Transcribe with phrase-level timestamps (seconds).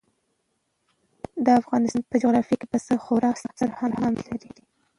[1.45, 4.49] د افغانستان په جغرافیه کې پسه خورا ستر اهمیت لري.